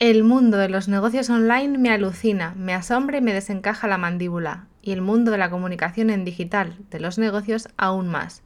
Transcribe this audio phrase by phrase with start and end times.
[0.00, 4.64] El mundo de los negocios online me alucina, me asombra y me desencaja la mandíbula.
[4.80, 8.42] Y el mundo de la comunicación en digital de los negocios aún más.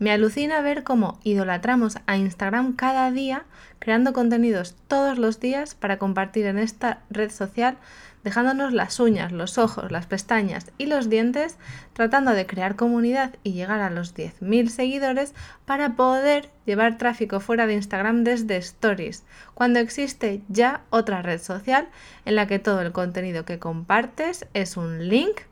[0.00, 3.44] Me alucina ver cómo idolatramos a Instagram cada día,
[3.80, 7.76] creando contenidos todos los días para compartir en esta red social
[8.24, 11.58] dejándonos las uñas, los ojos, las pestañas y los dientes,
[11.92, 15.34] tratando de crear comunidad y llegar a los 10.000 seguidores
[15.66, 21.88] para poder llevar tráfico fuera de Instagram desde Stories, cuando existe ya otra red social
[22.24, 25.42] en la que todo el contenido que compartes es un link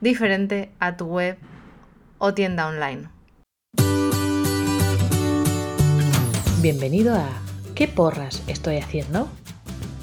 [0.00, 1.36] diferente a tu web
[2.18, 3.21] o tienda online.
[6.62, 7.28] Bienvenido a
[7.74, 9.28] ¿Qué porras estoy haciendo?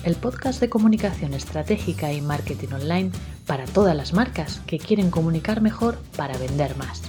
[0.03, 3.11] el podcast de comunicación estratégica y marketing online
[3.47, 7.01] para todas las marcas que quieren comunicar mejor para vender más,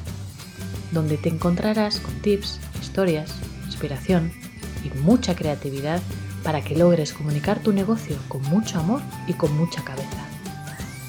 [0.92, 3.34] donde te encontrarás con tips, historias,
[3.66, 4.30] inspiración
[4.84, 6.00] y mucha creatividad
[6.44, 10.28] para que logres comunicar tu negocio con mucho amor y con mucha cabeza.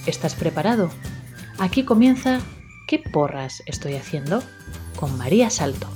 [0.07, 0.89] ¿Estás preparado?
[1.59, 2.39] Aquí comienza
[2.87, 4.41] ¿Qué porras estoy haciendo?
[4.95, 5.87] con María Salto.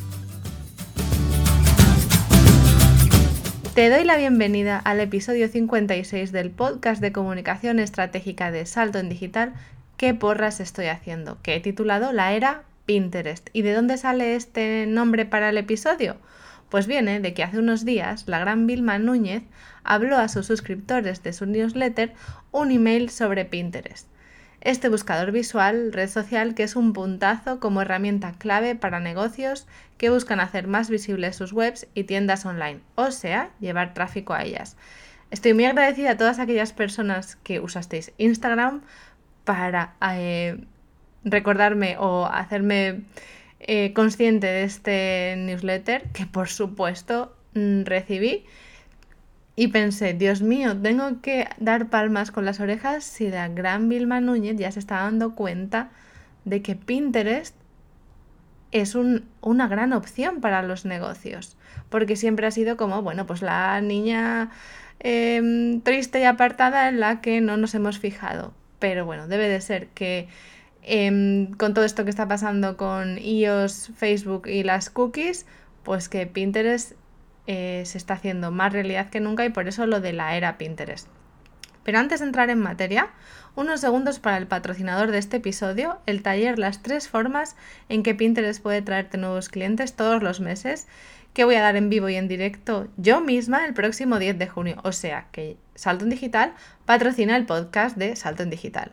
[3.76, 9.10] Te doy la bienvenida al episodio 56 del podcast de comunicación estratégica de Salto en
[9.10, 9.52] Digital,
[9.98, 11.42] ¿Qué porras estoy haciendo?
[11.42, 13.50] que he titulado La era Pinterest.
[13.52, 16.16] ¿Y de dónde sale este nombre para el episodio?
[16.70, 19.44] Pues viene de que hace unos días la gran Vilma Núñez
[19.84, 22.14] habló a sus suscriptores de su newsletter
[22.54, 24.08] un email sobre Pinterest
[24.66, 30.10] este buscador visual, red social, que es un puntazo como herramienta clave para negocios que
[30.10, 34.76] buscan hacer más visibles sus webs y tiendas online, o sea, llevar tráfico a ellas.
[35.30, 38.82] Estoy muy agradecida a todas aquellas personas que usasteis Instagram
[39.44, 40.58] para eh,
[41.24, 43.02] recordarme o hacerme
[43.60, 48.46] eh, consciente de este newsletter que por supuesto mm, recibí
[49.56, 54.20] y pensé, Dios mío, tengo que dar palmas con las orejas si la gran Vilma
[54.20, 55.92] Núñez ya se está dando cuenta
[56.44, 57.56] de que Pinterest
[58.72, 61.56] es una gran opción para los negocios.
[61.90, 64.52] Porque siempre ha sido como, bueno, pues la niña
[65.00, 68.54] em, triste y apartada en la que no nos hemos fijado.
[68.80, 70.28] Pero bueno, debe de ser que
[70.84, 75.46] em, con todo esto que está pasando con iOS, Facebook y las cookies,
[75.84, 76.94] pues que Pinterest
[77.48, 80.58] eh, se está haciendo más realidad que nunca y por eso lo de la era
[80.58, 81.08] Pinterest.
[81.84, 83.10] Pero antes de entrar en materia,
[83.56, 87.56] unos segundos para el patrocinador de este episodio, el taller Las tres formas
[87.90, 90.88] en que Pinterest puede traerte nuevos clientes todos los meses,
[91.36, 94.48] que voy a dar en vivo y en directo yo misma el próximo 10 de
[94.48, 94.78] junio.
[94.84, 96.54] O sea que Salto en Digital
[96.86, 98.92] patrocina el podcast de Salto en Digital.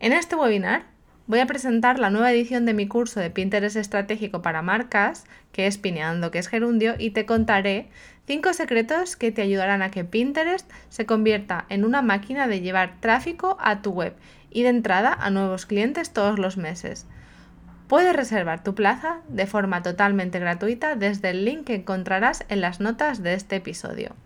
[0.00, 0.86] En este webinar
[1.28, 5.66] voy a presentar la nueva edición de mi curso de Pinterest estratégico para marcas, que
[5.66, 7.90] es Pineando, que es Gerundio, y te contaré
[8.26, 12.96] 5 secretos que te ayudarán a que Pinterest se convierta en una máquina de llevar
[13.00, 14.14] tráfico a tu web
[14.50, 17.06] y de entrada a nuevos clientes todos los meses.
[17.88, 22.80] Puedes reservar tu plaza de forma totalmente gratuita desde el link que encontrarás en las
[22.80, 24.16] notas de este episodio.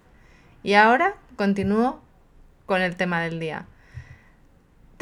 [0.62, 2.00] Y ahora continúo
[2.66, 3.66] con el tema del día.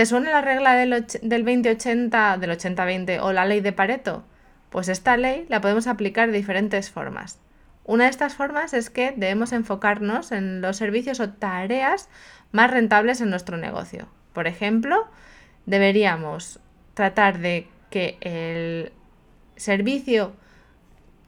[0.00, 4.24] ¿Te suena la regla del, 20-80, del 80-20 o la ley de Pareto?
[4.70, 7.38] Pues esta ley la podemos aplicar de diferentes formas.
[7.84, 12.08] Una de estas formas es que debemos enfocarnos en los servicios o tareas
[12.50, 14.08] más rentables en nuestro negocio.
[14.32, 15.06] Por ejemplo,
[15.66, 16.60] deberíamos
[16.94, 18.92] tratar de que el
[19.56, 20.32] servicio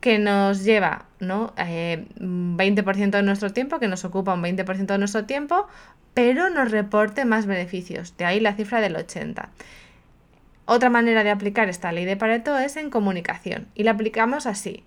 [0.00, 1.54] que nos lleva ¿no?
[1.56, 5.68] 20% eh, de nuestro tiempo, que nos ocupa un 20% de nuestro tiempo,
[6.14, 8.16] pero nos reporte más beneficios.
[8.16, 9.48] De ahí la cifra del 80.
[10.64, 14.84] Otra manera de aplicar esta ley de Pareto es en comunicación y la aplicamos así.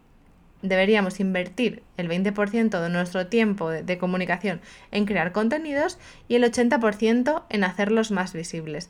[0.62, 7.44] Deberíamos invertir el 20% de nuestro tiempo de, comunicación en crear contenidos y el 80%
[7.50, 8.90] en hacerlos más visibles,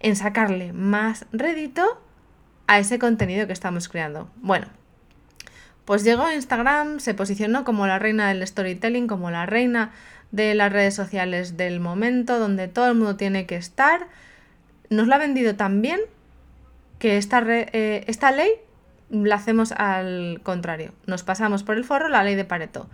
[0.00, 2.00] en sacarle más rédito
[2.66, 4.28] a ese contenido que estamos creando.
[4.36, 4.66] Bueno,
[5.88, 9.90] pues llegó a Instagram, se posicionó como la reina del storytelling, como la reina
[10.32, 14.06] de las redes sociales del momento, donde todo el mundo tiene que estar.
[14.90, 15.98] Nos lo ha vendido tan bien
[16.98, 18.50] que esta, eh, esta ley
[19.08, 20.92] la hacemos al contrario.
[21.06, 22.90] Nos pasamos por el forro la ley de Pareto.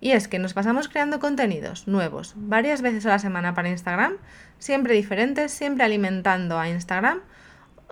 [0.00, 4.18] Y es que nos pasamos creando contenidos nuevos varias veces a la semana para Instagram,
[4.60, 7.22] siempre diferentes, siempre alimentando a Instagram,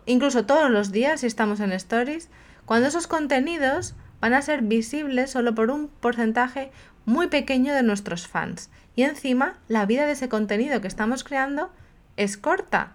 [0.06, 2.30] incluso todos los días si estamos en stories,
[2.66, 6.70] cuando esos contenidos van a ser visibles solo por un porcentaje
[7.04, 8.70] muy pequeño de nuestros fans.
[8.96, 11.70] Y encima, la vida de ese contenido que estamos creando
[12.16, 12.94] es corta.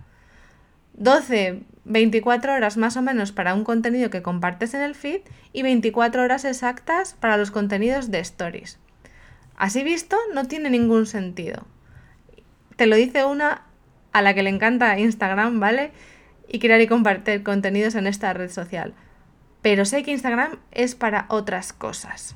[0.93, 5.21] 12, 24 horas más o menos para un contenido que compartes en el feed
[5.53, 8.79] y 24 horas exactas para los contenidos de stories.
[9.55, 11.67] Así visto, no tiene ningún sentido.
[12.75, 13.65] Te lo dice una
[14.13, 15.91] a la que le encanta Instagram, ¿vale?
[16.47, 18.95] Y crear y compartir contenidos en esta red social.
[19.61, 22.35] Pero sé que Instagram es para otras cosas.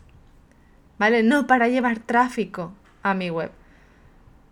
[0.97, 1.23] ¿Vale?
[1.23, 3.51] No para llevar tráfico a mi web.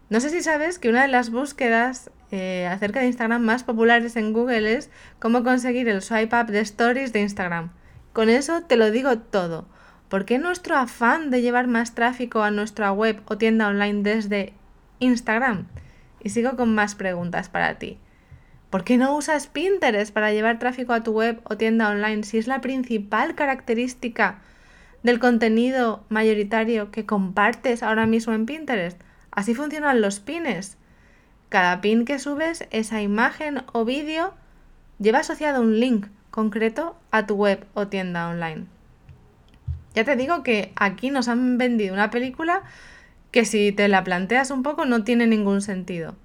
[0.10, 4.16] No sé si sabes que una de las búsquedas eh, acerca de Instagram más populares
[4.16, 4.90] en Google es
[5.20, 7.72] cómo conseguir el swipe up de stories de Instagram.
[8.14, 9.68] Con eso te lo digo todo.
[10.10, 14.54] ¿Por qué nuestro afán de llevar más tráfico a nuestra web o tienda online desde
[15.00, 15.68] Instagram?
[16.22, 17.98] Y sigo con más preguntas para ti.
[18.72, 22.38] ¿Por qué no usas Pinterest para llevar tráfico a tu web o tienda online si
[22.38, 24.40] es la principal característica
[25.04, 28.98] del contenido mayoritario que compartes ahora mismo en Pinterest?
[29.30, 30.78] Así funcionan los pines.
[31.50, 34.34] Cada pin que subes, esa imagen o vídeo,
[35.00, 38.68] lleva asociado un link concreto a tu web o tienda online.
[39.96, 42.62] Ya te digo que aquí nos han vendido una película
[43.32, 46.16] que si te la planteas un poco no tiene ningún sentido.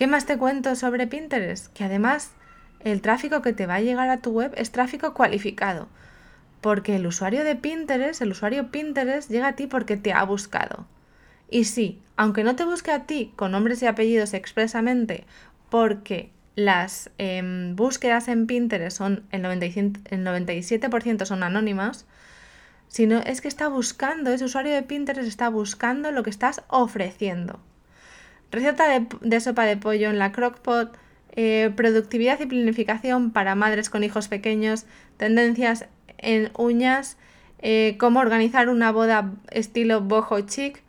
[0.00, 1.70] ¿Qué más te cuento sobre Pinterest?
[1.74, 2.30] Que además
[2.82, 5.88] el tráfico que te va a llegar a tu web es tráfico cualificado.
[6.62, 10.86] Porque el usuario de Pinterest, el usuario Pinterest, llega a ti porque te ha buscado.
[11.50, 15.26] Y sí, aunque no te busque a ti con nombres y apellidos expresamente,
[15.68, 22.06] porque las em, búsquedas en Pinterest son el, 97% son anónimas,
[22.88, 27.60] sino es que está buscando, ese usuario de Pinterest está buscando lo que estás ofreciendo.
[28.50, 28.86] Receta
[29.20, 30.96] de, sopa de pollo en la crockpot,
[31.32, 34.86] eh, productividad y planificación para madres con hijos pequeños,
[35.16, 35.86] tendencias
[36.18, 37.16] en uñas,
[37.60, 40.82] eh, cómo organizar una boda estilo boho chic,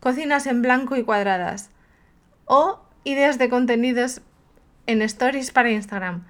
[0.00, 1.70] cocinas en blanco y cuadradas
[2.46, 4.22] o ideas de contenidos
[4.86, 6.24] en stories para Instagram.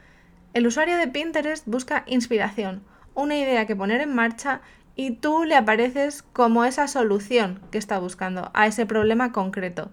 [0.55, 2.82] El usuario de Pinterest busca inspiración,
[3.14, 4.61] una idea que poner en marcha
[4.96, 9.90] y tú le apareces como esa solución que está buscando a ese problema concreto.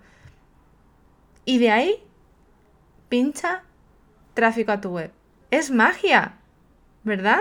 [1.50, 1.96] Y de ahí
[3.10, 3.63] pincha
[4.36, 5.12] tráfico a tu web.
[5.50, 6.34] Es magia,
[7.04, 7.40] ¿verdad?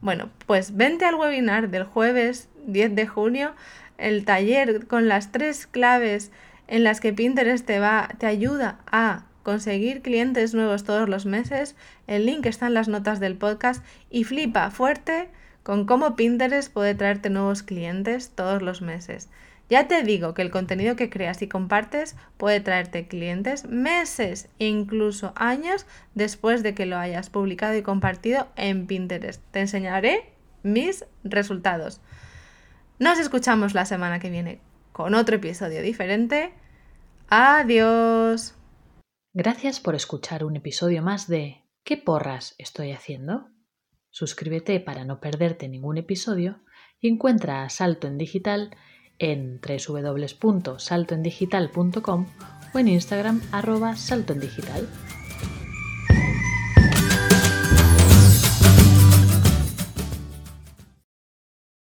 [0.00, 3.54] Bueno, pues vente al webinar del jueves 10 de junio
[3.98, 6.32] el taller con las tres claves
[6.66, 11.76] en las que Pinterest te, va, te ayuda a conseguir clientes nuevos todos los meses.
[12.08, 15.28] El link está en las notas del podcast y flipa fuerte
[15.62, 19.28] con cómo Pinterest puede traerte nuevos clientes todos los meses.
[19.70, 24.66] Ya te digo que el contenido que creas y compartes puede traerte clientes meses e
[24.66, 29.40] incluso años después de que lo hayas publicado y compartido en Pinterest.
[29.52, 30.34] Te enseñaré
[30.64, 32.00] mis resultados.
[32.98, 36.52] Nos escuchamos la semana que viene con otro episodio diferente.
[37.28, 38.56] Adiós.
[39.32, 43.48] Gracias por escuchar un episodio más de ¿Qué porras estoy haciendo?
[44.10, 46.60] Suscríbete para no perderte ningún episodio
[47.00, 48.76] y encuentra a Salto en Digital
[49.20, 52.26] en www.saltoendigital.com
[52.72, 54.88] o en Instagram arroba saltoendigital.